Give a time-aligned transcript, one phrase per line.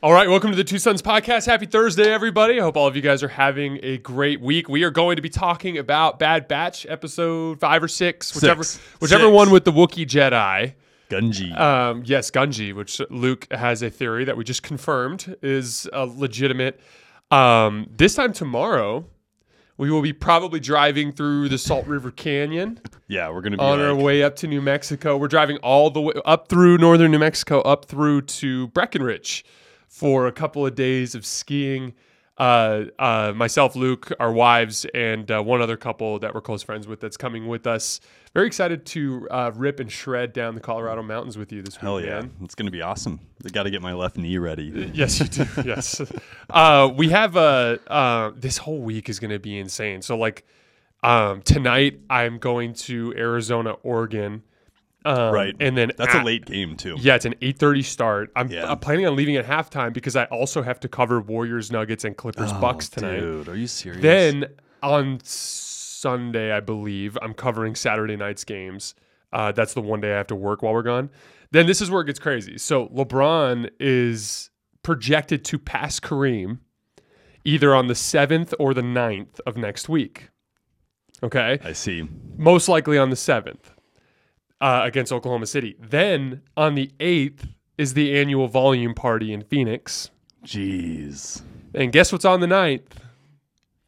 [0.00, 1.46] All right, welcome to the Two Sons Podcast.
[1.46, 2.60] Happy Thursday, everybody.
[2.60, 4.68] I hope all of you guys are having a great week.
[4.68, 8.84] We are going to be talking about Bad Batch episode five or six, whichever Six.
[9.00, 9.34] whichever Six.
[9.34, 10.74] one with the Wookiee Jedi.
[11.10, 11.58] Gunji.
[11.58, 16.78] Um, yes, Gunji, which Luke has a theory that we just confirmed is uh, legitimate.
[17.32, 19.04] Um, this time tomorrow,
[19.78, 23.80] we will be probably driving through the Salt River Canyon yeah, we're gonna be on
[23.80, 25.16] our way up to New Mexico.
[25.16, 29.44] We're driving all the way up through northern New Mexico, up through to Breckenridge
[29.88, 31.94] for a couple of days of skiing.
[32.36, 36.86] Uh, uh, myself, Luke, our wives, and uh, one other couple that we're close friends
[36.86, 37.98] with that's coming with us.
[38.32, 41.82] Very excited to uh, rip and shred down the Colorado mountains with you this week,
[41.82, 42.30] hell yeah, man.
[42.42, 43.18] it's gonna be awesome.
[43.44, 44.90] I got to get my left knee ready.
[44.94, 45.46] Yes, you do.
[45.64, 46.00] yes.
[46.48, 50.02] Uh, we have uh, uh, this whole week is going to be insane.
[50.02, 50.44] So, like,
[51.02, 54.42] um, tonight I'm going to Arizona, Oregon.
[55.04, 55.54] Um, Right.
[55.60, 56.96] And then That's a late game too.
[56.98, 58.30] Yeah, it's an 8:30 start.
[58.34, 58.70] I'm, Yeah.
[58.70, 62.16] I'm planning on leaving at halftime because I also have to cover Warriors, Nuggets, and
[62.16, 63.20] Clippers, Oh, Bucks tonight.
[63.20, 64.02] Dude, are you serious?
[64.02, 64.46] Then
[64.82, 68.94] on Sunday, I believe I'm covering Saturday night's games.
[69.32, 71.10] Uh, that's the one day I have to work while we're gone.
[71.50, 72.58] Then this is where it gets crazy.
[72.58, 74.50] So LeBron is
[74.82, 76.58] projected to pass Kareem
[77.44, 80.28] either on the seventh or the 9th of next week.
[81.22, 82.08] Okay, I see.
[82.36, 83.72] most likely on the seventh
[84.60, 85.76] uh, against Oklahoma City.
[85.78, 90.10] Then on the eighth is the annual volume party in Phoenix.
[90.44, 91.42] Jeez.
[91.74, 92.82] And guess what's on the 9th?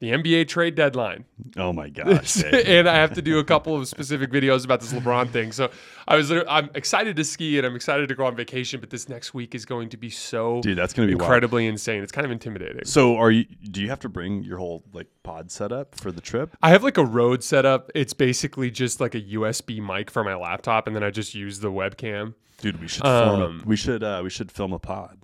[0.01, 1.27] The NBA trade deadline.
[1.59, 2.43] Oh my gosh.
[2.53, 5.53] And I have to do a couple of specific videos about this LeBron thing.
[5.53, 5.71] So
[6.09, 9.11] I was I'm excited to ski and I'm excited to go on vacation, but this
[9.11, 11.23] next week is going to be so Dude, that's gonna be wild.
[11.25, 12.03] incredibly insane.
[12.03, 12.87] It's kind of intimidating.
[12.87, 13.45] So, are you?
[13.71, 16.57] Do you have to bring your whole like pod setup for the trip?
[16.63, 17.91] I have like a road setup.
[17.95, 21.61] It's basically just like a USB mic for my laptop, and then I just use
[21.61, 22.33] the webcam.
[22.59, 25.19] Dude, we should Um, a, we should uh, we should film a pod.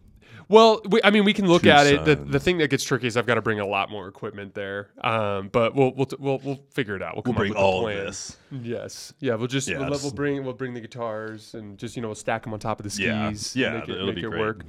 [0.49, 2.05] Well, we, I mean, we can look Two at it.
[2.05, 4.55] The, the thing that gets tricky is I've got to bring a lot more equipment
[4.55, 4.91] there.
[5.03, 7.17] Um, but we'll we'll we'll, we'll figure it out.
[7.17, 8.07] We'll, We'll bring up with all a of plan.
[8.07, 8.37] this.
[8.63, 9.13] Yes.
[9.19, 9.35] Yeah.
[9.35, 12.09] We'll just Yeah, we'll, just- we'll bring we'll bring the guitars and just you know
[12.09, 13.57] we'll stack them on top of the skis.
[13.57, 13.73] Yeah.
[13.73, 14.41] Yeah, Make it, it'll make be it great.
[14.41, 14.65] work.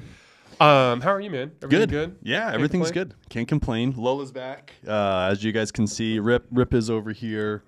[0.59, 1.51] Um, how are you, man?
[1.61, 1.89] Everything Good.
[1.89, 2.15] good.
[2.23, 3.09] Yeah, everything's complain?
[3.09, 3.15] good.
[3.29, 3.93] Can't complain.
[3.95, 4.73] Lola's back.
[4.87, 7.63] Uh, as you guys can see, Rip Rip is over here.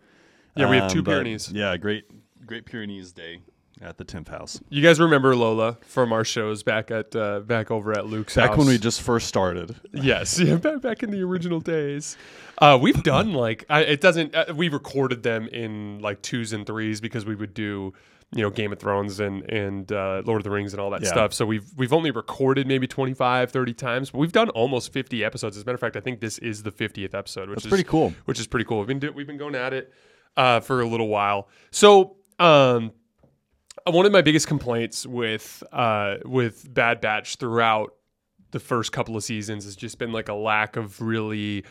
[0.55, 1.51] Yeah, we have two Um, Pyrenees.
[1.51, 2.05] Yeah, great
[2.47, 3.41] Great Pyrenees Day
[3.81, 4.59] at the Temp House.
[4.69, 8.49] You guys remember Lola from our shows back at uh, back over at Luke's Back
[8.49, 8.57] house?
[8.57, 9.75] when we just first started.
[9.93, 12.17] Yes, yeah, back, back in the original days.
[12.57, 14.35] Uh, we've done like I, it doesn't.
[14.35, 17.93] Uh, we recorded them in like twos and threes because we would do
[18.35, 21.01] you know Game of Thrones and and uh, Lord of the Rings and all that
[21.01, 21.07] Yeah.
[21.09, 21.33] stuff.
[21.33, 25.55] So we've we've only recorded maybe 25, 30 times, but we've done almost fifty episodes.
[25.57, 27.69] As a matter of fact, I think this is the fiftieth episode, which That's is
[27.69, 28.13] pretty cool.
[28.25, 28.79] Which is pretty cool.
[28.79, 29.93] We've been do, we've been going at it
[30.35, 31.47] uh, for a little while.
[31.71, 32.91] So um,
[33.93, 37.93] one of my biggest complaints with uh, with Bad Batch throughout
[38.51, 41.63] the first couple of seasons has just been like a lack of really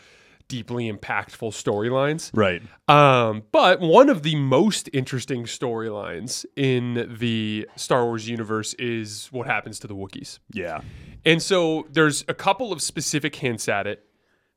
[0.47, 2.31] deeply impactful storylines.
[2.33, 2.61] Right.
[2.87, 9.45] Um, but one of the most interesting storylines in the Star Wars universe is what
[9.45, 10.39] happens to the Wookiees.
[10.51, 10.81] Yeah.
[11.23, 14.05] And so there's a couple of specific hints at it.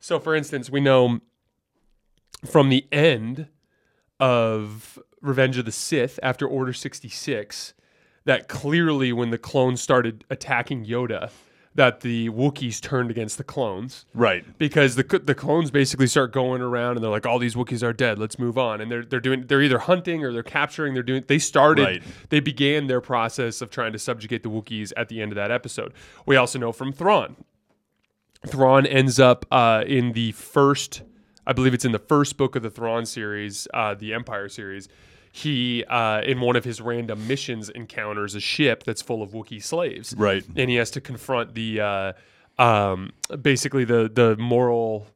[0.01, 1.21] So, for instance, we know
[2.47, 3.49] from the end
[4.19, 7.75] of Revenge of the Sith after Order 66
[8.25, 11.31] that clearly when the clones started attacking Yoda,
[11.75, 14.45] that the Wookiees turned against the clones Right.
[14.59, 17.95] because the the clones basically start going around and they're like, all these Wookiees are
[17.95, 18.19] dead.
[18.19, 18.81] Let's move on.
[18.83, 20.93] And they're they're doing they're either hunting or they're capturing.
[20.93, 22.03] They're doing they started Right.
[22.29, 25.51] they began their process of trying to subjugate the Wookiees at the end of that
[25.51, 25.95] episode.
[26.27, 27.37] We also know from Thrawn.
[28.47, 31.03] Thrawn ends up uh, in the first,
[31.47, 34.89] I believe it's in the first book of the Thrawn series, uh, the Empire series.
[35.33, 39.63] He, uh, in one of his random missions, encounters a ship that's full of Wookiee
[39.63, 40.45] slaves Right.
[40.57, 42.13] and he has to confront the uh,
[42.59, 45.07] um, basically the the moral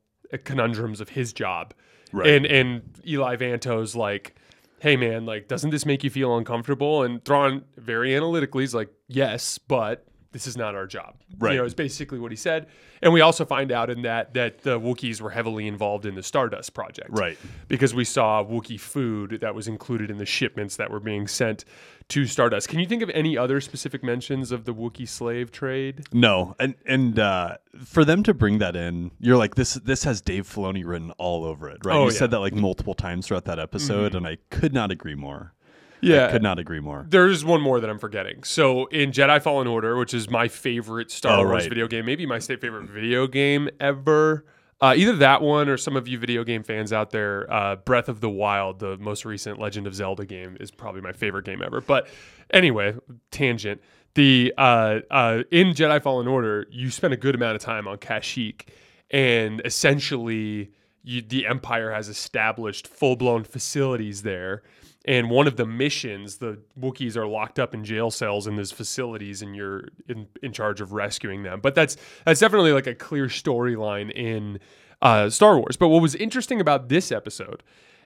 [0.44, 1.74] conundrums of his job.
[2.12, 2.28] Right.
[2.30, 4.34] And and Eli Vanto's like,
[4.80, 7.02] hey man, like, doesn't this make you feel uncomfortable?
[7.02, 11.16] And Thrawn very analytically is like, yes, but this is not our job.
[11.38, 11.52] Right.
[11.52, 12.66] You know, it's basically what he said.
[13.02, 16.22] And we also find out in that that the Wookiees were heavily involved in the
[16.22, 17.38] Stardust project Right.
[17.68, 21.64] because we saw Wookiee food that was included in the shipments that were being sent
[22.08, 22.68] to Stardust.
[22.68, 26.04] Can you think of any other specific mentions of the Wookiee slave trade?
[26.12, 29.74] No, and and uh, for them to bring that in, you're like this.
[29.74, 31.94] This has Dave Filoni written all over it, right?
[31.94, 32.08] Oh, you yeah.
[32.10, 32.18] Mm-hmm.
[32.18, 35.52] said that like multiple times throughout that episode, and I could not agree more.
[36.00, 36.30] Yeah.
[36.30, 37.06] Could not agree more.
[37.08, 38.42] There's one more that I'm forgetting.
[38.44, 41.68] So in Jedi Fallen Order, which is my favorite Star Oh, Wars right.
[41.68, 44.44] video game, maybe my state favorite video game ever.
[44.78, 48.10] Uh, either that one or some of you video game fans out there, uh, Breath
[48.10, 51.62] of the Wild, the most recent Legend of Zelda game, is probably my favorite game
[51.62, 51.80] ever.
[51.80, 52.08] But
[52.50, 52.94] anyway,
[53.30, 53.80] tangent.
[54.14, 57.96] the uh, uh, in Jedi Fallen Order, you spend a good amount of time on
[57.96, 58.68] Kashyyyk,
[59.10, 60.70] and essentially,
[61.02, 64.62] you, the Empire has established full blown facilities there.
[65.06, 68.72] And one of the missions, the Wookiees are locked up in jail cells in those
[68.72, 71.60] facilities, and you're in, in charge of rescuing them.
[71.60, 74.58] But that's that's definitely like a clear storyline in
[75.00, 75.76] uh, Star Wars.
[75.76, 77.62] But what was interesting about this episode,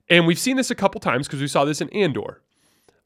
[0.09, 2.43] and we've seen this a couple times because we saw this in Andor.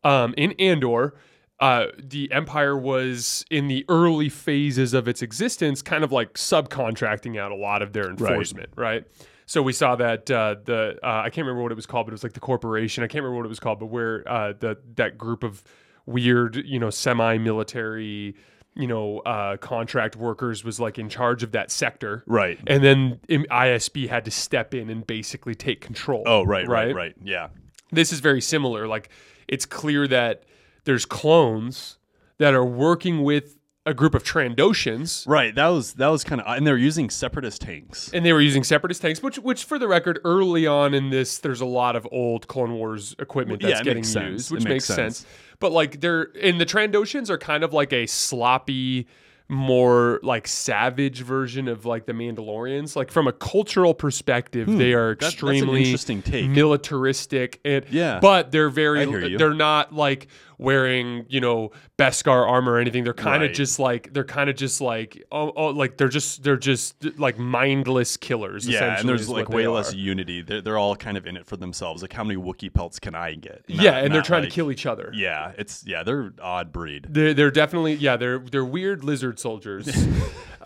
[0.02, 1.14] Um, in Andor,
[1.60, 7.38] uh, the Empire was in the early phases of its existence, kind of like subcontracting
[7.38, 9.04] out a lot of their enforcement, right?
[9.46, 12.12] So we saw that uh, the uh, I can't remember what it was called, but
[12.12, 13.04] it was like the corporation.
[13.04, 15.62] I can't remember what it was called, but where uh, the that group of
[16.06, 18.34] weird, you know, semi-military,
[18.74, 22.58] you know, uh, contract workers was like in charge of that sector, Right.
[22.66, 26.22] and then ISB had to step in and basically take control.
[26.26, 26.94] Oh, right, right, Right?
[26.94, 27.14] right.
[27.22, 27.48] Yeah.
[27.92, 28.88] this is very similar.
[28.88, 29.08] Like
[29.46, 30.42] it's clear that
[30.84, 31.98] there's clones
[32.38, 35.26] that are working with a group of Trandoshans.
[35.28, 35.54] Right.
[35.54, 38.10] That was that was kind of and they're using separatist tanks.
[38.14, 41.38] And they were using separatist tanks, which, which, for the record, early on in this,
[41.38, 44.32] there's a lot of old Clone Wars equipment that's it getting sense.
[44.32, 45.18] used, It which makes makes sense.
[45.18, 45.26] sense.
[45.60, 49.06] But like, they're and the Trandoshans are kind of like a sloppy,
[49.48, 52.96] more like savage version of like the Mandalorians.
[52.96, 55.18] Like from a cultural perspective, they are Hmm.
[55.20, 56.48] that's an extremely interesting take.
[56.48, 57.60] militaristic.
[57.64, 58.18] And, Yeah.
[58.20, 59.02] but they're very.
[59.02, 59.36] I hear you.
[59.38, 60.28] They're not like
[60.58, 63.04] wearing you know Beskar armor or anything.
[63.04, 63.54] They're kind of Right.
[63.54, 67.38] just like they're kind of just like oh, oh like they're just they're just like
[67.38, 68.66] mindless killers.
[68.68, 69.96] Yeah, and there's like way less are.
[69.96, 70.42] unity.
[70.42, 72.02] They're, they're all kind of in it for themselves.
[72.02, 73.64] Like, how many Wookiee pelts can I get?
[73.68, 75.10] Not- yeah, and they're trying like- to kill each other.
[75.14, 77.06] Yeah, it's yeah, they're odd breed.
[77.10, 79.88] They're, they're definitely yeah they're they're weird lizard soldiers.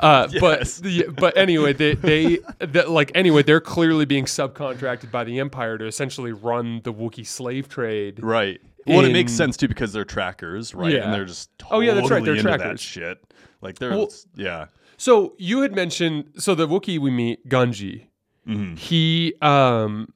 [0.01, 0.81] Uh, Yes.
[0.81, 5.77] But but anyway, they they that like anyway they're clearly being subcontracted by the Empire
[5.77, 8.23] to essentially run the Wookiee slave trade.
[8.23, 8.61] Right.
[8.89, 10.93] Well, it makes sense too because they're trackers, right?
[10.93, 11.05] Yeah.
[11.05, 12.81] And they're just totally Oh, yeah, that's right, they're trackers.
[12.81, 13.19] shit.
[13.61, 14.67] Like they're Well- yeah.
[14.97, 18.07] So you had mentioned so the Wookiee we meet Gunji.
[18.47, 18.75] Mm-hmm.
[18.77, 20.13] He um.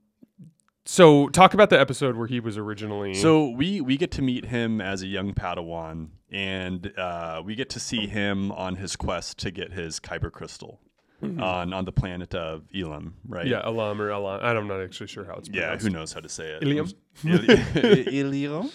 [0.85, 3.15] So talk about the episode where he was originally.
[3.15, 7.71] So we we get to meet him as a young Padawan, and uh, we get
[7.71, 10.81] to see him on his quest to get his Kyber crystal
[11.23, 13.45] on on the planet of Elam, right?
[13.45, 13.53] Mm-hmm.
[13.53, 14.41] yeah, Elam or Elam.
[14.43, 15.85] I'm not actually sure how it's pronounced.
[15.85, 16.63] Yeah, who knows how to say it?
[16.63, 16.91] Ilium?
[17.25, 18.71] Ili- Ilium.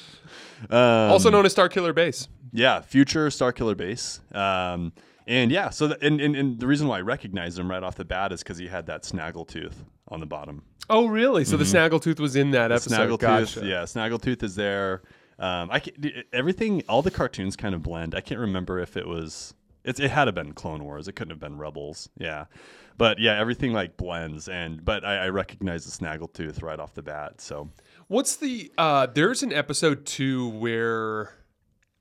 [0.69, 0.77] Um,
[1.11, 2.27] also known as Star Killer Base.
[2.51, 4.19] yeah, future Star Killer base.
[4.33, 4.91] Um,
[5.27, 7.95] and yeah, so the, and, and and the reason why I recognized him right off
[7.95, 9.73] the bat is because he had that snaggletooth
[10.07, 10.63] on the bottom.
[10.89, 11.43] Oh, really?
[11.43, 12.93] So the Snaggletooth was in that episode.
[12.93, 13.13] Mm-hmm.
[13.13, 13.65] Snaggletooth, Gotcha.
[13.65, 15.01] yeah, Snaggletooth is there.
[15.37, 18.15] Um, I can, everything, all the cartoons kind of blend.
[18.15, 19.53] I can't remember if it was.
[19.87, 21.07] It's, it had to been Clone Wars.
[21.07, 22.09] It couldn't have been Rebels.
[22.17, 22.45] Yeah,
[22.97, 24.47] but yeah, everything like blends.
[24.49, 27.41] And but I, I recognize the Snaggletooth right off the bat.
[27.41, 27.69] So
[28.07, 28.71] What's the?
[28.77, 31.31] uh There's an episode two where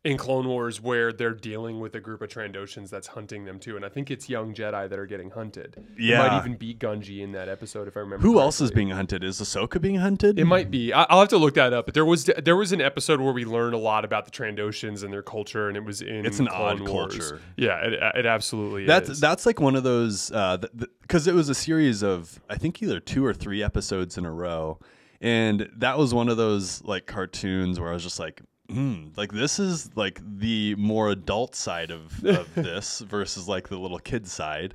[0.06, 3.76] in Clone Wars where they're dealing with a group of Trandoshans that's hunting them too,
[3.76, 5.76] and I think it's young Jedi that are getting hunted.
[5.76, 6.26] it Yeah.
[6.28, 8.26] might even be Gunji in that episode if I remember.
[8.26, 9.22] who else is being hunted?
[9.24, 10.38] Is Ahsoka being hunted?
[10.38, 10.92] It might be.
[10.92, 11.86] I- I'll have to look that up.
[11.86, 15.02] But there was there was an episode where we learned a lot about the Trandoshans
[15.04, 16.24] and their culture, and it was in.
[16.24, 17.16] It's an Clone odd Wars.
[17.18, 17.40] culture.
[17.56, 19.20] Yeah, it, it absolutely That's is.
[19.20, 20.58] that's like one of those uh,
[21.02, 24.32] because it was a series of I think either two or three episodes in a
[24.32, 24.78] row,
[25.20, 29.32] and that was one of those like cartoons where I was just like, hmm, like
[29.32, 34.26] this is like the more adult side of, of this versus like the little kid
[34.26, 34.74] side.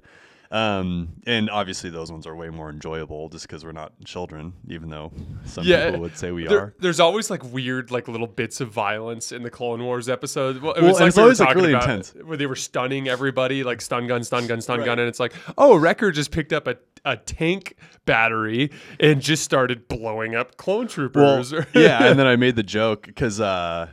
[0.51, 4.89] Um, and obviously those ones are way more enjoyable just because we're not children, even
[4.89, 5.13] though
[5.45, 6.75] some Yeah, people would say we There- are.
[6.77, 10.61] There's always like weird, like little bits of violence in the Clone Wars episode.
[10.61, 12.13] Well, it was like it's we always, like, really intense.
[12.25, 14.85] where they were stunning everybody, like stun gun, stun gun, stun Right.
[14.87, 19.43] gun, and it's like, oh, Wrecker just picked up a, a tank battery and just
[19.43, 21.53] started blowing up clone Well, troopers.
[21.73, 23.87] yeah, and then I made the joke because uh,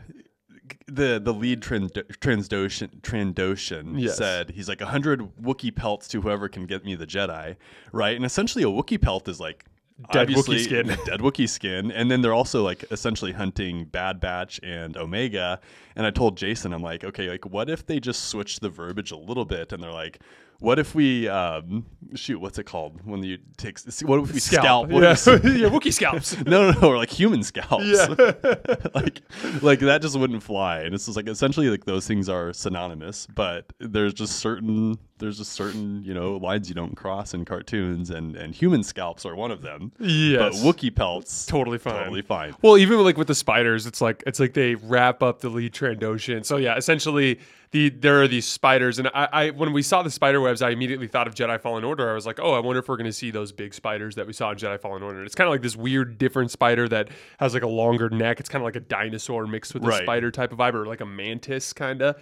[0.87, 4.17] the the lead trans- Transdoshan Trandoshan Yes.
[4.17, 7.57] said he's like hundred Wookiee pelts to whoever can get me the Jedi,
[7.93, 8.17] right?
[8.17, 9.65] And essentially, a Wookiee pelt is like
[10.13, 10.87] Dead Wookiee obviously skin.
[11.07, 15.61] dead Wookiee skin, and then they're also like essentially hunting Bad Batch and Omega.
[15.97, 19.11] And I told Jason, I'm like, okay, like what if they just switch the verbiage
[19.11, 20.21] a little bit, and they're like.
[20.61, 21.87] What if we um,
[22.17, 22.41] shoot?
[22.41, 23.79] What's it called when you take?
[24.03, 24.89] What if we scalp?
[24.89, 25.11] What Yeah,
[25.45, 26.37] yeah, Wookiee scalps.
[26.47, 27.85] no, no, no, or like human scalps.
[27.85, 28.07] Yeah.
[28.95, 29.23] like,
[29.63, 30.81] like that just wouldn't fly.
[30.81, 35.39] And it's just like essentially like those things are synonymous, but there's just certain there's
[35.39, 39.35] just certain you know lines you don't cross in cartoons, and and human scalps are
[39.37, 39.93] one of them.
[39.99, 40.39] Yes.
[40.39, 41.95] but Wookiee pelts Totally fine.
[41.95, 42.55] totally fine.
[42.63, 45.73] Well, even like with the spiders, it's like it's like they wrap up the lead
[45.73, 46.45] Trandoshan.
[46.45, 47.39] So yeah, essentially
[47.71, 50.71] the there are these spiders, and I, I when we saw the spider webs, I
[50.71, 52.11] immediately thought of Jedi Fallen Order.
[52.11, 54.27] I was like, oh, I wonder if we're going to see those big spiders that
[54.27, 55.19] we saw in Jedi Fallen Order.
[55.19, 57.09] And it's kind of like this weird, different spider that
[57.39, 58.41] has like a longer neck.
[58.41, 60.03] It's kind of like a dinosaur mixed with a Right.
[60.03, 62.17] spider type of vibe, or like a mantis kind of.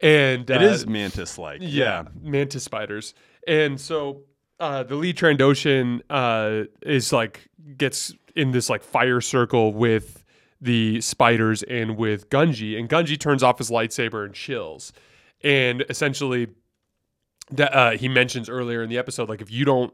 [0.00, 1.58] And It uh, is mantis like.
[1.62, 3.14] yeah, mantis spiders.
[3.46, 4.22] And so
[4.60, 10.24] uh, the lead Trandoshan uh, is like gets in this like fire circle with
[10.60, 14.92] the spiders and with Gunji, and Gunji turns off his lightsaber and chills.
[15.44, 16.48] And essentially,
[17.50, 19.92] that uh, he mentions earlier in the episode, like if you don't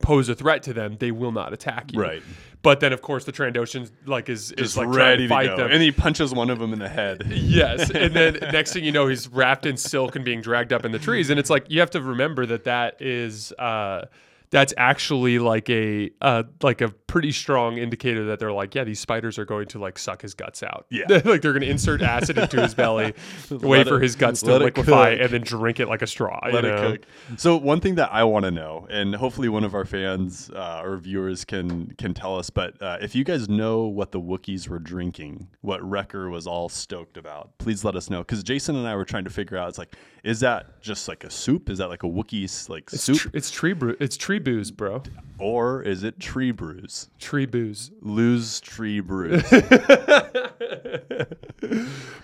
[0.00, 2.00] pose a threat to them, they will not attack you.
[2.00, 2.22] Right.
[2.62, 5.46] But then, of course, the Trandoshan like is is Just like ready to to fight
[5.48, 5.56] go.
[5.58, 5.70] them.
[5.72, 7.22] And he punches one of them in the head.
[7.30, 10.84] Yes, and then next thing you know, he's wrapped in silk and being dragged up
[10.84, 11.30] in the trees.
[11.30, 14.06] And it's like you have to remember that that is uh,
[14.50, 19.00] that's actually like a uh, like a pretty strong indicator that they're like, yeah, these
[19.00, 20.86] spiders are going to like suck his guts out.
[20.90, 21.04] Yeah.
[21.08, 23.14] like they're going to insert acid into his belly,
[23.50, 26.38] wait for it- his guts to liquefy, and then drink it like a straw.
[26.52, 26.90] Let you it know?
[26.92, 27.02] cook.
[27.36, 30.82] So one thing that I want to know, and hopefully one of our fans uh,
[30.84, 34.68] or viewers can can tell us, but uh, if you guys know what the Wookiees
[34.68, 38.18] were drinking, what Wrecker was all stoked about, please let us know.
[38.20, 41.24] Because Jason and I were trying to figure out, it's like, is that just like
[41.24, 41.70] a soup?
[41.70, 43.96] Is that like a Wookiees like It's, soup, tr- it's tree brew.
[44.00, 45.02] It's tree booze, bro.
[45.38, 47.08] or is it tree brews?
[47.18, 47.90] Tree booze.
[48.00, 49.42] Lose tree brews.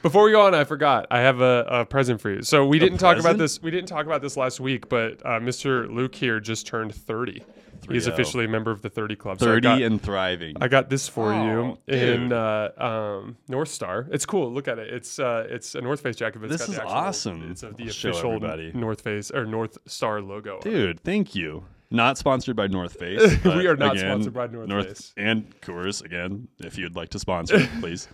[0.03, 1.07] Before we go on, I forgot.
[1.11, 2.43] I have a, a present for you.
[2.43, 3.39] So we didn't talk about present?
[3.39, 3.63] this.
[3.63, 5.91] We didn't talk about this last week, but uh, Mr.
[5.93, 7.43] Luke here just turned thirty.
[7.91, 8.13] He's 3-0.
[8.13, 9.41] officially a member of the Thirty Club.
[9.41, 10.55] So I Thirty got, and thriving.
[10.61, 12.33] I got this for you in dude.
[12.33, 14.07] uh, um, North Star.
[14.13, 14.53] It's cool.
[14.53, 14.93] Look at it.
[14.95, 16.41] It's uh, it's a North Face jacket.
[16.41, 17.51] But it's This got is the actual, awesome.
[17.51, 18.71] It's of the I'll show official everybody.
[18.73, 20.53] North Face or North Star logo.
[20.55, 20.65] on it.
[20.65, 21.65] Dude, thank you.
[21.93, 23.21] Not sponsored by North Face.
[23.45, 25.13] We are not again, sponsored by North Face.
[25.17, 28.09] And Coors, again, if you'd like to sponsor, please.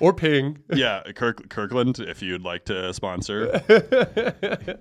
[0.00, 0.58] or Ping.
[0.74, 3.62] Yeah, Kirk, Kirkland, if you'd like to sponsor.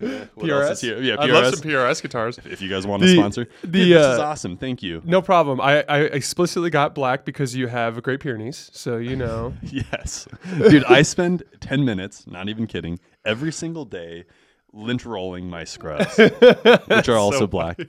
[0.00, 0.68] What PRS.
[0.70, 0.98] else here?
[1.02, 2.38] Yeah, I love some PRS guitars.
[2.46, 3.46] If you guys want to The- sponsor.
[3.60, 4.56] the, Dude, this is uh, awesome.
[4.56, 5.02] Thank you.
[5.04, 5.60] No problem.
[5.60, 9.52] I, I explicitly got black because you have a Great Pyrenees, so you know.
[9.62, 10.26] Yes.
[10.56, 14.24] Dude, I spend 10 minutes, not even kidding, every single day
[14.72, 16.16] lint rolling my scrubs,
[16.86, 17.80] which are also black.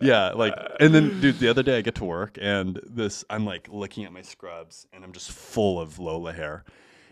[0.00, 3.44] yeah, like, and then, dude, the other day I get to work and this, I'm
[3.44, 6.64] like looking at my scrubs and I'm just full of Lola hair.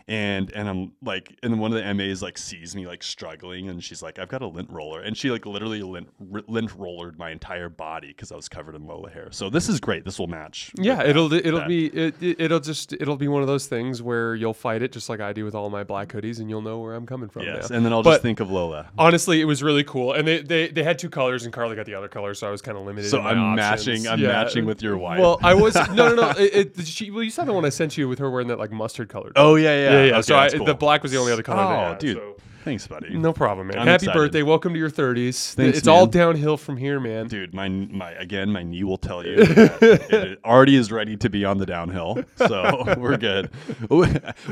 [0.09, 3.83] And and I'm like, and one of the MAs like sees me like struggling, and
[3.83, 7.17] she's like, "I've got a lint roller," and she like literally lint r- lint rollered
[7.17, 9.27] my entire body because I was covered in Lola hair.
[9.31, 10.05] So this is great.
[10.05, 10.71] This will match.
[10.77, 11.67] Yeah, it'll it'll that.
[11.67, 15.09] be it, it'll just it'll be one of those things where you'll fight it just
[15.09, 17.43] like I do with all my black hoodies, and you'll know where I'm coming from.
[17.43, 17.75] yes, now.
[17.75, 18.87] and then I'll But- just think of Lola.
[18.97, 21.85] Honestly, it was really cool, and they, they they had two colors, and Carly got
[21.85, 23.09] the other color, so I was kind of limited.
[23.09, 23.55] So I'm options.
[23.97, 24.07] matching.
[24.07, 24.27] I'm Yeah.
[24.29, 25.19] matching with your wife.
[25.19, 26.29] Well, I was no no no.
[26.37, 28.57] It, it, she, well, you saw the one I sent you with her wearing that
[28.57, 29.33] like mustard colored.
[29.35, 30.11] oh yeah, yeah, yeah, yeah.
[30.13, 30.65] Okay, so I, cool.
[30.65, 31.63] the black was the only other color.
[31.63, 33.17] they Oh, had, dude, so- thanks, buddy.
[33.17, 33.79] No problem, man.
[33.79, 34.17] I'm Happy excited.
[34.19, 34.43] birthday.
[34.43, 35.53] Welcome to your 30s.
[35.53, 37.27] Thanks, it's all downhill from here, man.
[37.27, 41.29] Dude, my my again, my knee will tell you that it already is ready to
[41.29, 42.23] be on the downhill.
[42.37, 43.49] So we're good.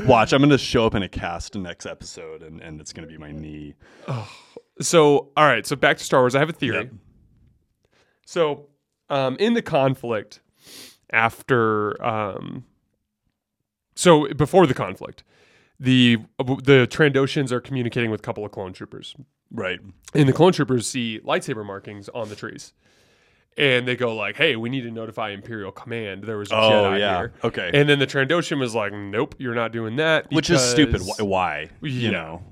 [0.06, 3.18] Watch, I'm gonna show up in a cast next episode, and and it's gonna be
[3.18, 3.74] my knee.
[4.80, 5.66] So, all right.
[5.66, 6.34] So back to Star Wars.
[6.34, 6.84] I have a theory.
[6.84, 6.92] Yep.
[8.26, 8.68] So,
[9.08, 10.40] um, in the conflict
[11.10, 12.64] after, um,
[13.96, 15.24] so before the conflict,
[15.80, 19.16] the the Trandoshans are communicating with a couple of clone troopers,
[19.50, 19.80] Right.
[20.14, 22.72] and the clone troopers see lightsaber markings on the trees.
[23.58, 26.24] And they go like, "Hey, we need to notify Imperial Command.
[26.24, 27.16] There was a Oh Jedi yeah.
[27.18, 27.70] here." Okay.
[27.72, 31.00] And then the Trandoshan was like, "Nope, you're not doing that." Which is stupid.
[31.02, 31.24] Why?
[31.24, 31.70] why?
[31.80, 31.90] Yeah.
[31.90, 32.42] You know.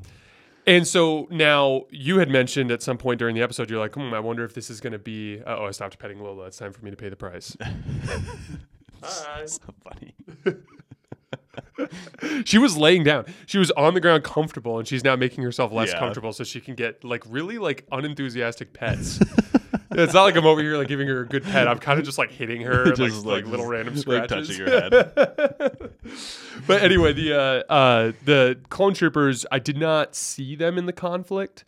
[0.66, 4.14] And so now you had mentioned at some point during the episode, you're like, hmm,
[4.14, 5.42] I wonder if this is going to be.
[5.46, 6.46] Oh, I stopped petting Lola.
[6.46, 7.54] It's time for me to pay the price.
[9.02, 9.42] Hi.
[9.46, 10.14] So funny.
[12.44, 13.26] She was laying down.
[13.46, 15.98] She was on the ground comfortable, and she's now making herself less Yeah.
[15.98, 19.18] comfortable so she can get like really like unenthusiastic pets.
[19.92, 21.68] it's not like I'm over here like giving her a good pet.
[21.68, 24.06] I'm kind of just like hitting her, and, Just, like, like like, little random just,
[24.08, 24.48] like, scratches.
[24.48, 25.90] touching your head.
[26.66, 30.92] but anyway, the uh, uh, the clone troopers, I did not see them in the
[30.92, 31.64] conflict,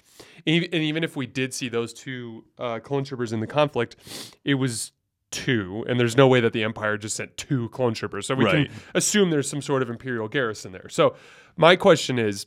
[0.46, 3.46] and even, and even if we did see those two uh, clone troopers in the
[3.46, 3.96] conflict,
[4.44, 4.92] it was
[5.30, 8.44] two, and there's no way that the Empire just sent two clone troopers, so we
[8.44, 8.68] Right.
[8.68, 10.88] can assume there's some sort of Imperial garrison there.
[10.88, 11.14] So
[11.56, 12.46] my question is.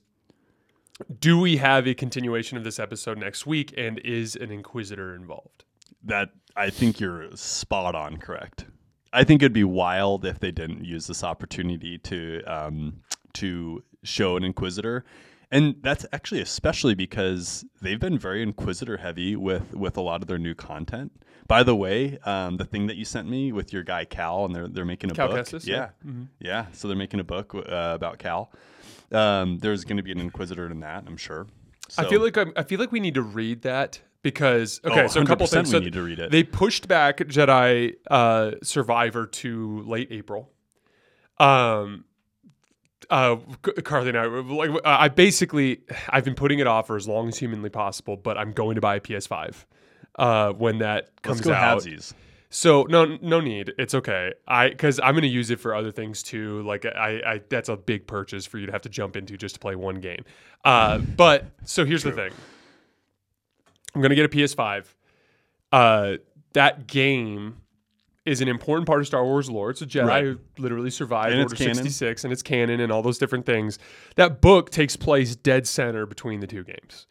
[1.22, 5.64] Do we have a continuation of this episode next week, and is an Inquisitor involved?
[6.04, 8.66] that I think you're spot on correct.
[9.14, 13.02] I think it'd be wild if they didn't use this opportunity to um,
[13.36, 15.04] to show an inquisitor,
[15.52, 20.28] and that's actually especially because they've been very inquisitor heavy with with a lot of
[20.28, 21.12] their new content.
[21.48, 24.54] By the way, um, the thing that you sent me with your guy Cal, and
[24.56, 25.38] they're they're making a Cal book.
[25.38, 26.12] Kestis, yeah, yeah.
[26.40, 26.66] yeah.
[26.74, 27.62] So they're making a book uh,
[27.96, 28.52] about Cal.
[29.12, 31.48] Um, there's going to be an inquisitor in that, I'm sure.
[31.98, 35.08] I feel like I'm, I feel like we need to read that because okay, Oh,
[35.08, 35.68] so a couple 100% things.
[35.70, 36.30] we So need to read it.
[36.30, 40.52] They pushed back Jedi uh, Survivor to late April.
[41.40, 42.06] Um,
[43.10, 43.38] uh,
[43.84, 47.28] Carly and I, like, uh, I basically, I've been putting it off for as long
[47.28, 49.66] as humanly possible, but I'm going to buy a PS5
[50.18, 51.80] uh, when that comes out.
[51.80, 52.14] halvesies.
[52.52, 53.74] So no, no need.
[53.78, 54.34] It's okay.
[54.48, 56.64] I because I'm going to use it for other things too.
[56.64, 59.56] Like I, I, that's a big purchase for you to have to jump into just
[59.56, 60.26] to play one game.
[60.66, 62.32] Uh, but so here's the thing.
[63.94, 64.86] I'm going to get a PS5.
[65.72, 66.18] Uh,
[66.54, 67.58] that game
[68.30, 69.70] is an important part of Star Wars lore.
[69.72, 70.24] It's a Jedi Right.
[70.24, 73.80] who literally survived And Order 66 and it's canon and all those different things.
[74.16, 77.08] That book takes place dead center between the two games.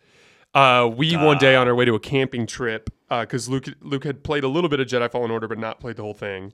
[0.54, 4.22] Uh, we one day on our way to a camping trip because Luke Luke had
[4.22, 6.52] played a little bit of Jedi Fallen Order but not played the whole thing.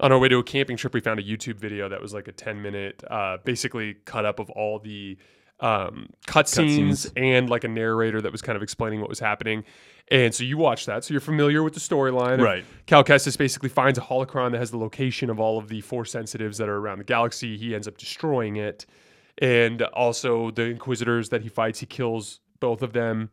[0.00, 2.26] On our way to a camping trip, we found a YouTube video that was like
[2.28, 5.16] a ten minute, uh, basically cut up of all the
[5.62, 7.12] um, cutscenes Cutscenes.
[7.16, 9.64] and like a narrator that was kind of explaining what was happening.
[10.08, 12.42] And so you watch that, so you're familiar with the storyline.
[12.42, 12.64] Right.
[12.86, 16.10] Cal Kestis basically finds a holocron that has the location of all of the force
[16.10, 17.56] sensitives that are around the galaxy.
[17.56, 18.84] He ends up destroying it.
[19.38, 23.30] And also the Inquisitors that he fights, he kills both of them.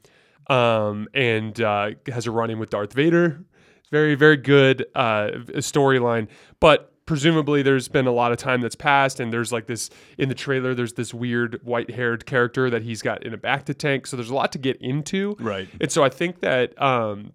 [0.48, 3.44] Um, and uh, has a run in with Darth Vader.
[3.92, 6.28] Very, very good uh, storyline.
[6.60, 9.90] But presumably there's been a lot of time that's passed and there's like this
[10.20, 13.66] in the trailer there's this weird white haired character that he's got in a back
[13.66, 15.68] to tank so there's a lot to get into Right.
[15.82, 17.34] and so I think that um,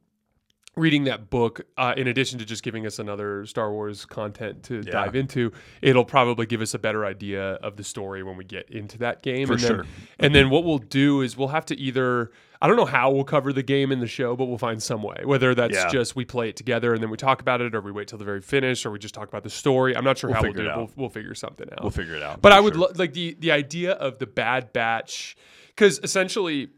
[0.76, 4.76] reading that book, uh, in addition to just giving us another Star Wars content to
[4.76, 4.92] Yeah.
[4.92, 5.52] dive into,
[5.82, 9.22] it'll probably give us a better idea of the story when we get into that
[9.24, 9.48] game.
[9.48, 9.86] For and then, sure.
[10.20, 12.30] And then what we'll do is we'll have to either.
[12.64, 15.02] I don't know how we'll cover the game in the show, but we'll find some
[15.02, 15.20] way.
[15.22, 15.88] Whether that's Yeah.
[15.90, 18.16] just we play it together and then we talk about it, or we wait till
[18.18, 19.94] the very finish, or we just talk about the story.
[19.94, 20.76] I'm not sure We'll how we'll do it it.
[20.76, 21.82] We'll, we'll figure something out.
[21.82, 22.40] We'll figure it out.
[22.40, 22.84] But I would sure.
[22.84, 25.36] lo- like the the idea of the Bad Batch,
[25.68, 26.70] because essentially,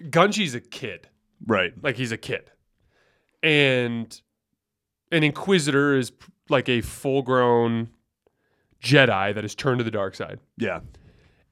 [0.00, 1.08] Gunji's a kid,
[1.46, 1.72] right.
[1.82, 2.52] like he's a kid,
[3.42, 4.20] and
[5.10, 6.12] an Inquisitor is
[6.48, 7.88] like a full grown
[8.80, 10.80] Jedi that has turned to the dark side, Yeah.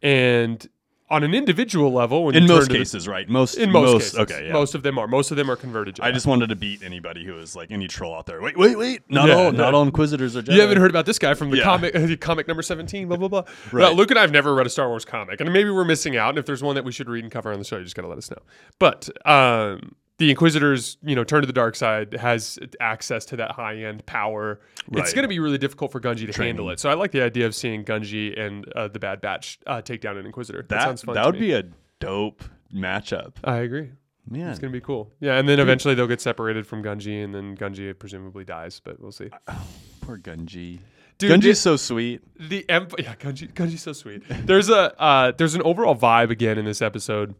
[0.03, 0.65] and
[1.11, 3.29] on an individual level, when In most the- cases, right?
[3.29, 3.57] Most.
[3.57, 4.47] in most, cases, Okay.
[4.47, 4.53] Yeah.
[4.53, 5.07] most of them are.
[5.07, 5.97] Most of them are converted.
[5.97, 6.05] Jedi.
[6.05, 8.41] I just wanted to beat anybody who is like any troll out there.
[8.41, 9.03] Wait, wait, wait!
[9.11, 10.55] Not Yeah, all, not all Inquisitors are Jedi.
[10.55, 11.65] You haven't heard about this guy from the Yeah.
[11.65, 13.43] comic, comic number seventeen, blah blah blah.
[13.71, 13.83] Right.
[13.85, 16.17] Well, Luke and I have never read a Star Wars comic, and maybe we're missing
[16.17, 16.31] out.
[16.31, 17.97] And if there's one that we should read and cover on the show, you just
[17.97, 18.39] gotta let us know.
[18.79, 23.51] But um, the Inquisitors, you know, turn to the dark side, has access to that
[23.53, 24.61] high end power.
[24.93, 26.79] It's gonna be really difficult for Gunji to handle it.
[26.81, 30.01] So I like the idea of seeing Gunji and uh, the Bad Batch uh, take
[30.01, 30.63] down an Inquisitor.
[30.63, 31.15] That, That sounds fun.
[31.17, 31.47] that to would me.
[31.49, 31.65] be a
[32.01, 33.35] dope matchup.
[33.43, 33.91] I agree.
[34.31, 35.13] Man, It's gonna be cool.
[35.21, 38.99] Yeah, and then eventually they'll get separated from Gunji, and then Gunji presumably dies, but
[39.01, 39.29] we'll see.
[40.01, 40.79] poor Gunji.
[41.19, 42.23] Dude, Gunji's this- so sweet.
[42.39, 44.23] the emp- yeah Gunji Gunji's so sweet.
[44.47, 47.35] There's a uh, there's an overall vibe again in this episode,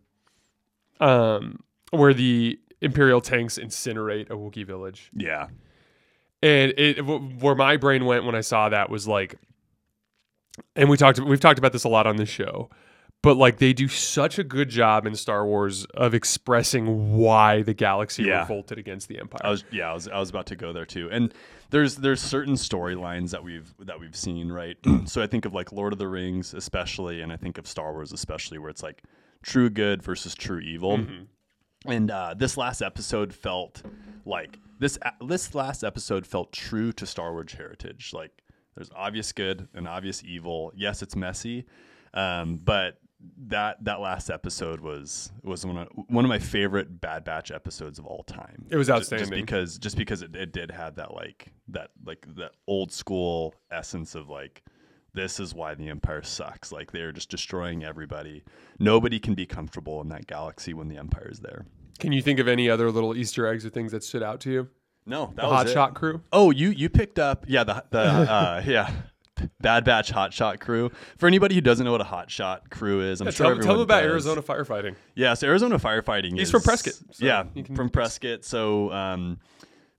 [1.01, 1.61] um,
[1.91, 5.49] where the Imperial tanks incinerate a Wookiee village, Yeah.
[6.43, 9.37] and it w- where my brain went when I saw that was like,
[10.77, 12.71] and we talked we've talked about this a lot on this show,
[13.23, 17.75] but like they do such a good job in Star Wars of expressing why the
[17.75, 18.41] galaxy Yeah.
[18.41, 19.41] revolted against the Empire.
[19.45, 21.09] I was yeah, I was I was about to go there too.
[21.11, 21.33] And
[21.71, 24.77] there's there's certain storylines that we've that we've seen, right?
[25.07, 27.93] so I think of like Lord of the Rings especially and I think of Star
[27.93, 29.03] Wars especially where it's like
[29.43, 30.99] true good versus true evil.
[30.99, 31.25] Mm-hmm.
[31.87, 33.83] And uh, this last episode felt
[34.25, 38.13] like this this last episode felt true to Star Wars heritage.
[38.13, 38.43] Like
[38.75, 40.73] there's obvious good and obvious evil.
[40.75, 41.67] Yes, it's messy.
[42.15, 42.99] Um, but
[43.47, 47.99] that that last episode was was one of one of my favorite Bad Batch episodes
[47.99, 48.67] of all time.
[48.71, 49.45] It was Ju- just outstanding.
[49.45, 54.15] because just because it, it did have that like that like that old school essence
[54.15, 54.63] of like
[55.15, 58.45] this is why the empire sucks like they're just destroying everybody
[58.79, 61.65] nobody can be comfortable in that galaxy when the empire is there
[61.99, 64.51] Can you think of any other little Easter eggs or things that stood out to
[64.51, 64.69] you?
[65.07, 66.23] no that The Hot Shot crew.
[66.33, 68.91] oh you you picked up yeah the the uh, yeah
[69.61, 73.01] bad batch hot shot crew for anybody who doesn't know what a hot shot crew
[73.03, 74.11] is i'm Yeah, sure tell, tell everyone them about does.
[74.11, 74.95] Arizona firefighting.
[75.17, 76.33] Yeah, so Arizona firefighting.
[76.39, 78.45] He's is, from Prescott, so yeah, from Prescott.
[78.45, 79.39] So um,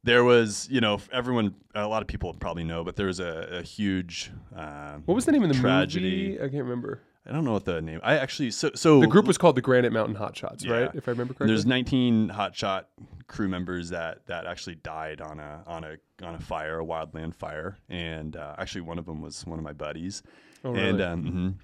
[0.05, 3.59] there was, you know, everyone, a lot of people probably know, but there was a,
[3.59, 4.31] a huge.
[4.55, 6.29] Uh, What was the name of the Tragedy.
[6.29, 6.37] movie?
[6.37, 7.01] I can't remember.
[7.27, 7.99] I don't know what the name.
[8.03, 10.73] I actually so so The group was called the Granite Mountain Hotshots, Yeah.
[10.73, 10.91] right?
[10.93, 11.47] If I remember correctly.
[11.47, 12.83] There's 19 hotshot
[13.25, 17.33] crew members that that actually died on a on a on a fire, a wildland
[17.33, 20.21] fire, and uh, actually one of them was one of my buddies.
[20.63, 20.87] Oh, really?
[20.89, 21.57] And um,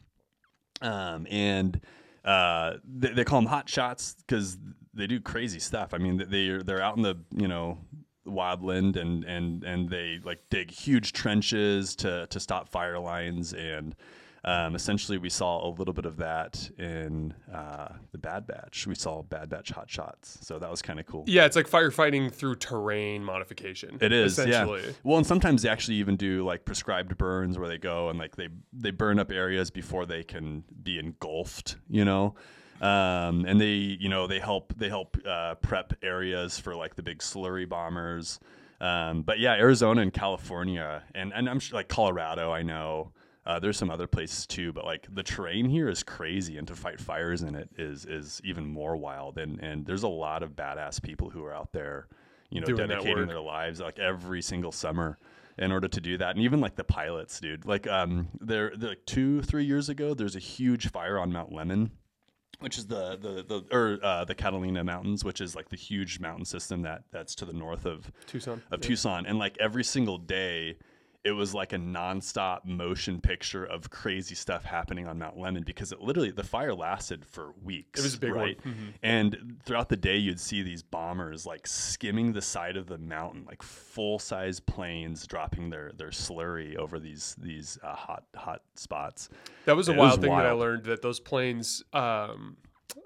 [0.82, 0.88] mhm.
[0.88, 1.80] um and
[2.26, 4.58] uh, they, they call them hot shots because
[4.96, 5.94] they do crazy stuff.
[5.94, 7.78] I mean, they they're out in the you know
[8.28, 13.96] wildland and and and they like dig huge trenches to to stop fire lines and
[14.44, 18.88] um, essentially, we saw a little bit of that in uh, the Bad Batch.
[18.88, 21.26] We saw Bad Batch hot shots, so that was kind of cool.
[21.28, 24.00] Yeah, it's like firefighting through terrain modification.
[24.02, 24.82] It is, essentially.
[24.84, 24.94] yeah.
[25.04, 28.36] Well, and sometimes they actually even do like prescribed burns where they go and like
[28.36, 31.76] they they burn up areas before they can be engulfed.
[31.88, 32.34] You know,
[32.82, 37.04] um, and they you know they help they help uh, prep areas for like the
[37.04, 38.40] big slurry bombers.
[38.82, 43.12] Um, but yeah, Arizona and California, and and I'm sure like Colorado, I know.
[43.44, 46.76] Uh, there's some other places too, but like the terrain here is crazy, and to
[46.76, 49.38] fight fires in it is is even more wild.
[49.38, 52.08] And and there's a lot of badass people who are out there,
[52.50, 55.20] you know, Doing dedicating their lives like every single summer
[55.58, 56.36] in order to do that.
[56.36, 57.66] And even like the pilots, dude.
[57.66, 61.92] Like um, there, like two three years ago, there's a huge fire on Mount Lemmon
[62.62, 66.20] which is the the the or uh, the Catalina Mountains, which is like the huge
[66.20, 68.62] mountain system that that's to the north of Tucson.
[68.72, 70.78] of Tucson, and like every single day,
[71.24, 75.92] it was like a nonstop motion picture of crazy stuff happening on Mount Lemmon because
[75.92, 78.00] it literally the fire lasted for weeks.
[78.00, 78.40] It was a big one.
[78.40, 78.60] right?
[79.04, 83.46] And throughout the day, you'd see these bombers like skimming the side of the mountain,
[83.46, 89.30] like full size planes dropping their their slurry over these these uh, hot hot spots.
[89.66, 91.84] That was a It wild was thing that I learned that those planes.
[91.94, 92.58] Um,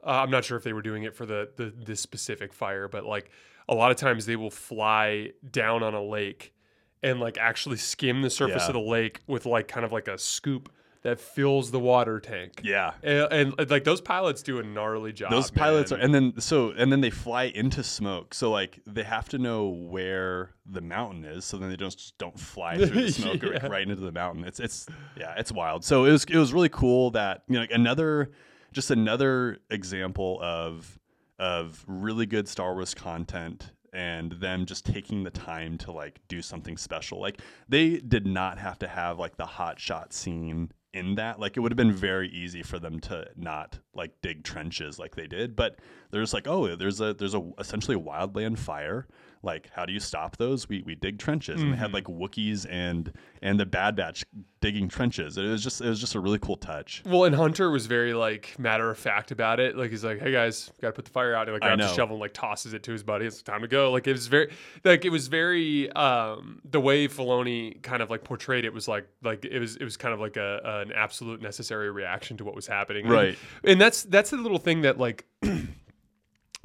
[0.04, 2.88] uh, I'm not sure if they were doing it for the, the this specific fire,
[2.88, 3.30] but like
[3.68, 6.54] a lot of times they will fly down on a lake
[7.04, 8.68] and like actually skim the surface Yeah.
[8.68, 10.72] of the lake with like kind of like a scoop
[11.04, 12.62] that fills the water tank.
[12.64, 15.30] Yeah, And, and, like those pilots do a gnarly job.
[15.30, 19.04] those pilots are and then so and then they fly into smoke so like they
[19.04, 22.88] have to know where the mountain is so then they don't just don't fly through
[23.04, 26.24] the smoke or, right into the mountain it's it's yeah it's wild so it was
[26.24, 28.32] it was really cool that you know like another
[28.74, 30.98] just another example of
[31.38, 36.42] of really good Star Wars content and them just taking the time to like do
[36.42, 37.20] something special.
[37.20, 41.40] Like they did not have to have like the hot shot scene in that.
[41.40, 45.16] Like it would have been very easy for them to not like dig trenches like
[45.16, 45.80] they did, but
[46.12, 49.08] they're just like, oh, there's a there's a essentially a wildland fire.
[49.46, 50.68] Like, how do you stop those?
[50.68, 54.26] We we dig trenches, and they had like Wookiees and and the Bad Batch
[54.60, 55.38] digging trenches.
[55.38, 57.04] It was just it was just a really cool touch.
[57.06, 59.78] Well, and Hunter was very like matter of fact about it.
[59.78, 61.96] Like he's like, "Hey guys, got to put the fire out." And like grabs a
[61.96, 63.26] shovel and like tosses it to his buddy.
[63.26, 63.92] It's time to go.
[63.92, 64.52] Like it was very,
[64.84, 65.92] like it was very.
[65.94, 69.84] um The way Filoni kind of like portrayed it was like like it was it
[69.84, 73.08] was kind of like a an absolute necessary reaction to what was happening.
[73.08, 73.38] Right.
[73.64, 75.26] And, and that's that's the little thing that like.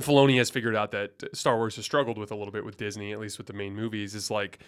[0.00, 3.12] Filoni has figured out that Star Wars has struggled with a little bit with Disney,
[3.12, 4.58] at least with the main movies, is like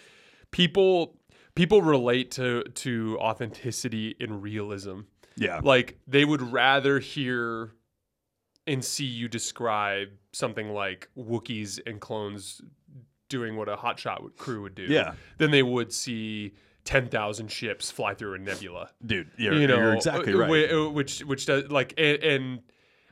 [0.51, 1.17] people
[1.55, 5.01] people relate to to authenticity and realism
[5.35, 7.71] Yeah, like they would rather hear
[8.65, 12.61] and see you describe something like Wookiees and clones
[13.29, 15.13] doing what a hotshot crew would do Yeah.
[15.37, 16.53] than they would see
[16.85, 18.89] 10,000 ships fly through a nebula.
[19.05, 20.71] dude, you're, you know, you're exactly uh, right.
[20.71, 22.59] uh, Which which does like and and,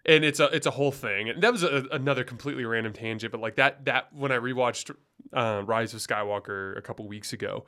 [0.05, 1.29] and it's a it's a whole thing.
[1.29, 4.95] And that was a, another completely random tangent, but like that that when I rewatched
[5.33, 7.65] uh, Rise of Skywalker a couple weeks ago,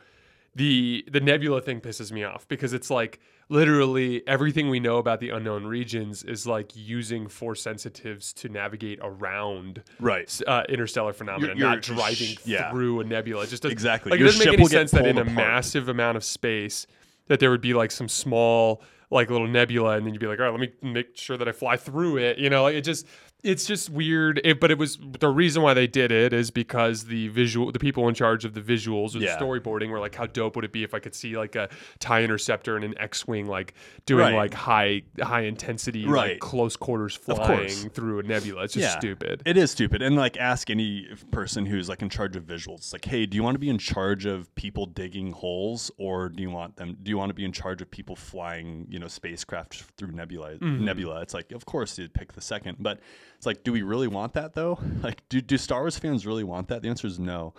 [0.55, 3.19] the the nebula thing pisses me off because it's like
[3.49, 8.97] literally everything we know about the unknown regions is like using force sensitives to navigate
[9.01, 10.41] around right.
[10.47, 12.71] uh, interstellar phenomena, You're- you're- not driving yeah.
[12.71, 13.43] through a nebula.
[13.43, 14.11] It just doesn't, Exactly.
[14.11, 15.35] Like it doesn't make any sense that in a apart.
[15.35, 16.87] massive amount of space
[17.27, 18.81] that there would be like some small
[19.13, 21.37] like a little nebula, and then you'd be like, all right, let me make sure
[21.37, 22.37] that I fly through it.
[22.37, 23.07] You know, like it just
[23.43, 24.39] it's just weird.
[24.43, 27.79] It, but it was the reason why they did it is because the visual, the
[27.79, 29.37] people in charge of the visuals or Yeah.
[29.37, 31.67] the storyboarding were like, how dope would it be if I could see like a
[31.99, 33.73] tie interceptor and an X-wing like
[34.05, 34.35] doing Right.
[34.35, 36.31] like high high intensity Right.
[36.31, 38.63] like close quarters flying through a nebula.
[38.63, 38.99] It's just Yeah.
[38.99, 39.41] stupid.
[39.45, 40.01] It is stupid.
[40.01, 42.77] And like ask any person who's like in charge of visuals.
[42.77, 46.29] It's like, hey, do you want to be in charge of people digging holes or
[46.29, 48.99] do you want them do you want to be in charge of people flying, you
[48.99, 50.85] know, spacecraft through nebula Mm-hmm.
[50.85, 51.21] nebula?
[51.21, 52.77] It's like, of course you'd pick the second.
[52.79, 52.99] But
[53.43, 54.79] it's like, do we really want that though?
[55.03, 56.81] Like do do Star Wars fans really want that?
[56.81, 57.53] The answer is no.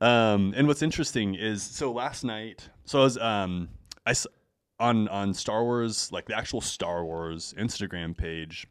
[0.00, 3.68] Um, and what's interesting is so last night, so I was um
[4.06, 4.14] I
[4.80, 8.66] on on Star Wars, like the actual Star Wars Instagram page,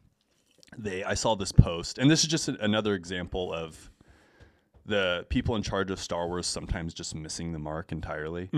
[0.76, 3.90] they I saw this post, and this is just a- another example of
[4.86, 8.48] the people in charge of Star Wars sometimes just missing the mark entirely.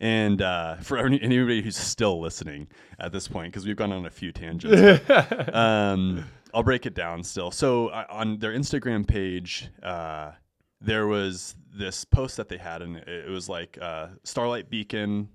[0.00, 2.68] And uh, for any- anybody who's still listening
[3.00, 6.24] at this point, because we've gone on a few tangents, but, um,
[6.54, 7.50] I'll break it down still.
[7.50, 10.32] So uh, on their Instagram page, uh,
[10.80, 15.28] there was this post that they had, and it it was like uh, Starlight Beacon,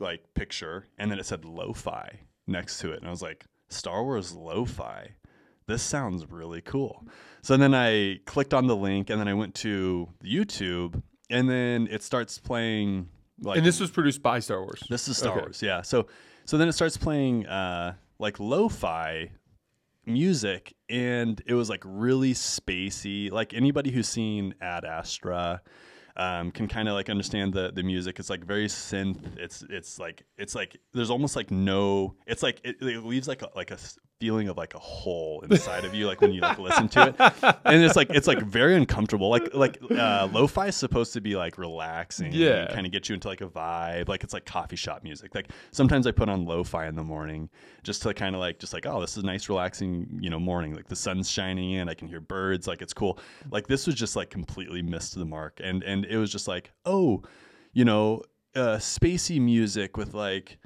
[0.00, 4.04] like picture, and then it said lo-fi next to it, and I was like, Star
[4.04, 5.10] Wars lo-fi.
[5.66, 7.04] This sounds really cool.
[7.42, 11.88] So then I clicked on the link, and then I went to YouTube, and then
[11.90, 13.08] it starts playing
[13.42, 14.82] like and this was produced by Star Wars.
[14.88, 15.40] this is Star Okay.
[15.40, 15.82] Wars, yeah.
[15.82, 16.06] So
[16.44, 19.30] So then it starts playing uh, like lo-fi
[20.06, 23.30] music, and it was like really spacey.
[23.30, 25.62] Like anybody who's seen Ad Astra.
[26.18, 28.18] Um, can kind of like understand the the music.
[28.18, 29.36] It's like very synth.
[29.36, 32.14] It's it's like it's like there's almost like no.
[32.26, 33.76] It's like it, it leaves like a, like a
[34.18, 37.58] feeling of like a hole inside of you, like when you like listen to it,
[37.64, 39.28] and it's like it's like very uncomfortable.
[39.28, 42.72] Like like uh, lo-fi is supposed to be like relaxing, Yeah.
[42.72, 44.08] kind of get you into like a vibe.
[44.08, 45.34] Like it's like coffee shop music.
[45.34, 47.50] Like sometimes I put on lo-fi in the morning
[47.82, 50.38] just to kind of like just like oh this is a nice relaxing you know
[50.38, 50.74] morning.
[50.74, 52.66] Like the sun's shining in, I can hear birds.
[52.66, 53.18] Like it's cool.
[53.50, 56.72] Like this was just like completely missed the mark, and and it was just like
[56.86, 57.22] oh,
[57.74, 58.22] you know,
[58.54, 60.58] uh, spacey music with like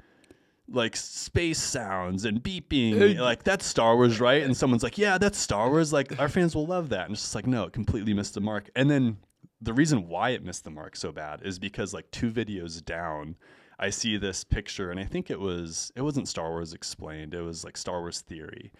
[0.73, 3.17] like space sounds and beeping.
[3.19, 4.43] Like that's Star Wars, right?
[4.43, 5.91] And someone's like, "Yeah, that's Star Wars.
[5.93, 8.41] Like our fans will love that." And it's just like, no, it completely missed the
[8.41, 8.69] mark.
[8.75, 9.17] And then
[9.61, 13.35] the reason why it missed the mark so bad is because like two videos down,
[13.79, 17.33] I see this picture, and I think it was it wasn't Star Wars explained.
[17.33, 18.71] It was like Star Wars theory.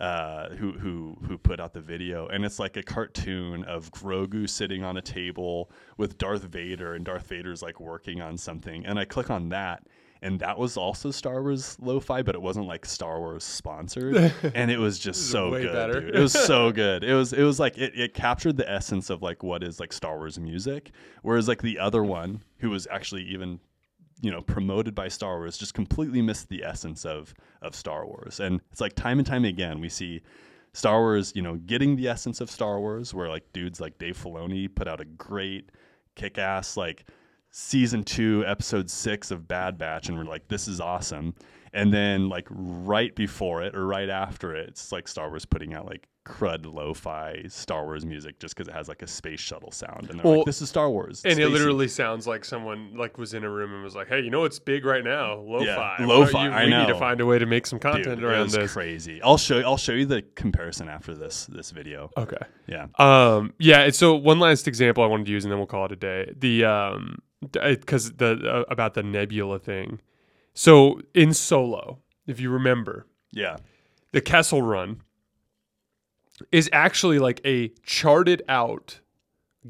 [0.00, 4.48] Uh, who who who put out the video and it's like a cartoon of Grogu
[4.48, 8.96] sitting on a table with Darth Vader and Darth Vader's like working on something and
[8.96, 9.82] I click on that
[10.22, 14.16] and that was also Star Wars lo-fi, but it wasn't like Star Wars sponsored,
[14.54, 15.72] and it was just so good.
[15.72, 16.00] better.
[16.00, 16.16] Dude.
[16.16, 17.04] It was so good.
[17.04, 19.92] It was it was like it, it captured the essence of like what is like
[19.92, 20.90] Star Wars music,
[21.22, 23.60] whereas like the other one, who was actually even
[24.20, 28.40] you know promoted by Star Wars, just completely missed the essence of of Star Wars.
[28.40, 30.22] And it's like time and time again we see
[30.72, 34.16] Star Wars, you know, getting the essence of Star Wars, where like dudes like Dave
[34.16, 35.70] Filoni put out a great
[36.14, 37.04] kick-ass like
[37.50, 41.34] season two, episode six of Bad Batch, and we're like, this is awesome.
[41.74, 45.74] And then like right before it or right after it, it's like Star Wars putting
[45.74, 49.70] out like crud lo-fi Star Wars music just because it has like a space shuttle
[49.70, 51.22] sound, and they're Well, like, this is Star Wars.
[51.26, 54.20] And it literally sounds like someone like was in a room and was like, "Hey,
[54.20, 55.34] you know what's big right now?
[55.40, 55.96] Lo-fi.
[56.00, 58.20] Yeah, lo-fi, you- I we need to find a way to make some Dude, content
[58.22, 59.20] it around this." crazy.
[59.22, 62.10] I'll show I'll show you the comparison after this this video.
[62.16, 62.36] Okay.
[62.66, 62.86] Yeah.
[62.98, 63.90] Um, yeah.
[63.90, 66.32] So one last example I wanted to use, and then we'll call it a day.
[66.38, 70.00] The um, because the uh, about the nebula thing.
[70.54, 73.58] So in Solo, if you remember, Yeah.
[74.12, 75.02] the Kessel Run
[76.52, 79.00] is actually like a charted out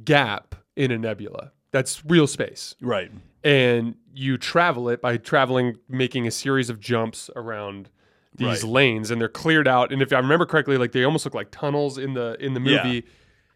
[0.04, 1.52] gap in a nebula.
[1.70, 2.74] That's real space.
[2.81, 3.11] Right.
[3.44, 7.88] and you travel it by traveling, making a series of jumps around
[8.35, 8.72] these Right.
[8.72, 9.92] lanes, and they're cleared out.
[9.92, 12.61] And if I remember correctly, like they almost look like tunnels in the in the
[12.61, 12.83] Yeah.
[12.83, 13.04] movie.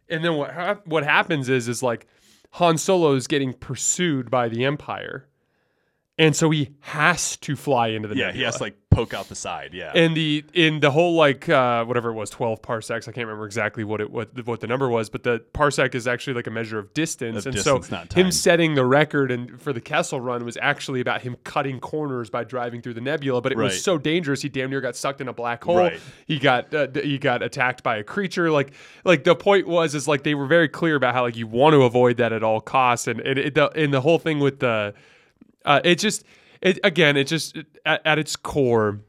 [0.08, 2.06] And then what hap- what happens is is like
[2.56, 5.26] Han Solo is getting pursued by the Empire,
[6.22, 8.26] and so he has to fly into the Yeah.
[8.26, 8.38] nebula.
[8.38, 9.70] He has to like poke out the side.
[9.72, 9.90] Yeah.
[9.94, 13.08] And the in the whole like uh, whatever it was, twelve parsecs.
[13.08, 15.94] I can't remember exactly what it what the, what the number was, but the parsec
[15.94, 17.38] is actually like a measure of distance.
[17.38, 20.58] Of and distance, so not him setting the record and for the Kessel Run was
[20.60, 23.40] actually about him cutting corners by driving through the nebula.
[23.40, 23.64] But it Right.
[23.64, 25.76] was so dangerous, he damn near got sucked in a black hole.
[25.78, 25.98] Right.
[26.26, 28.50] He got uh, he got attacked by a creature.
[28.50, 28.72] Like
[29.04, 31.72] like the point was is like they were very clear about how like you want
[31.72, 33.06] to avoid that at all costs.
[33.08, 34.92] And and it, the and the whole thing with the
[35.64, 36.24] uh, it just
[36.60, 39.00] it again it just at, at its core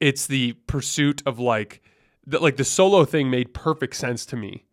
[0.00, 1.82] it's the pursuit of like
[2.26, 4.64] the, like the solo thing made perfect sense to me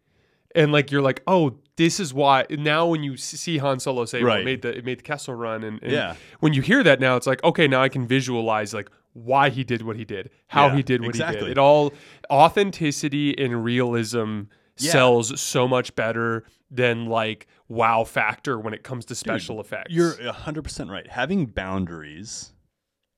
[0.55, 4.23] and like you're like oh this is why now when you see Han Solo say
[4.23, 4.45] well, it Right.
[4.45, 6.15] made the it made the Kessel run and, and Yeah.
[6.39, 9.63] when you hear that now it's like okay now I can visualize like why he
[9.63, 11.93] did what he did how Yeah, he did what he did it all
[12.31, 14.41] authenticity and realism
[14.77, 14.91] Yeah.
[14.91, 20.13] sells so much better than like wow factor when it comes to special effects You're
[20.13, 21.07] 100% right.
[21.07, 22.53] Having boundaries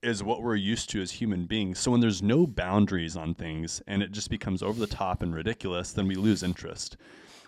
[0.02, 1.78] is what we're used to as human beings.
[1.78, 5.34] So when there's no boundaries on things and it just becomes over the top and
[5.34, 6.96] ridiculous, then we lose interest.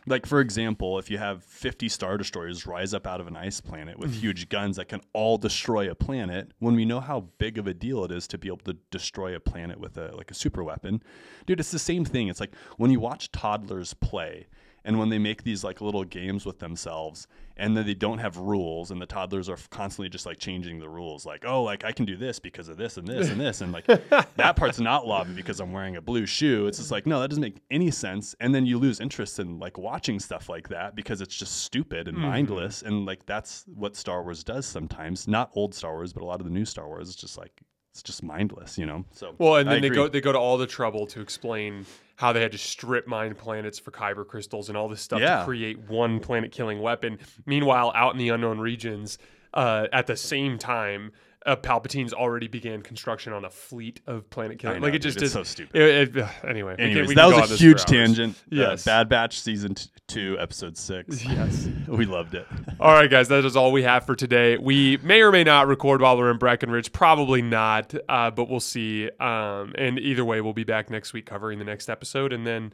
[0.06, 3.60] Like for example, if you have 50 star destroyers rise up out of an ice
[3.60, 4.20] planet with mm-hmm.
[4.20, 7.74] huge guns that can all destroy a planet, when we know how big of a
[7.74, 10.64] deal it is to be able to destroy a planet with a like a super
[10.64, 11.02] weapon,
[11.46, 12.28] dude, it's the same thing.
[12.28, 14.46] It's like when you watch toddlers play
[14.84, 18.36] and when they make these like little games with themselves and then they don't have
[18.36, 21.92] rules and the toddlers are constantly just like changing the rules like oh like i
[21.92, 23.86] can do this because of this and this and this and like
[24.36, 26.66] that part's not lobby because i'm wearing a blue shoe.
[26.66, 28.34] It's just like no that doesn't make any sense.
[28.40, 32.08] And then you lose interest in like watching stuff like that because it's just stupid
[32.08, 32.26] and mm-hmm.
[32.26, 32.82] mindless.
[32.82, 35.28] And like that's what star wars does sometimes.
[35.28, 37.08] Not old star wars but a lot of the new star wars.
[37.08, 37.62] It's just like
[37.92, 39.96] it's just mindless you know so Well, and I then they agree.
[39.96, 41.84] go they go to all the trouble to explain
[42.16, 45.40] how they had to strip mine planets for kyber crystals and all this stuff Yeah.
[45.40, 47.18] to create one planet killing weapon.
[47.46, 49.18] Meanwhile, out in the unknown regions,
[49.54, 51.12] uh, at the same time,
[51.44, 54.82] uh, Palpatine's already began construction on a fleet of planet I killing.
[54.82, 55.74] Like it dude, just is so stupid.
[55.80, 58.36] It, it, anyway, we can- Anyways, we that go on was a huge tangent.
[58.36, 58.84] Uh, Yes.
[58.84, 61.24] Bad Batch season t- two, episode six.
[61.28, 61.68] Yes.
[61.88, 62.46] we loved it.
[62.80, 64.56] All right, guys, that is all we have for today.
[64.58, 66.92] We may or may not record while we're in Breckenridge.
[66.92, 69.10] Probably not, uh, but we'll see.
[69.20, 72.32] Um, and either way, we'll be back next week covering the next episode.
[72.32, 72.72] And then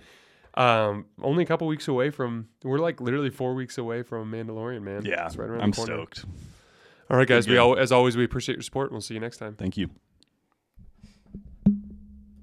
[0.54, 4.82] um, only a couple weeks away from, we're like literally four weeks away from Mandalorian,
[4.82, 5.04] man.
[5.04, 5.94] Yeah, It's right around I'm the corner.
[5.94, 6.24] stoked.
[7.10, 9.38] All right, guys, we all, as always, we appreciate your support, we'll see you next
[9.38, 9.54] time.
[9.54, 9.90] Thank you.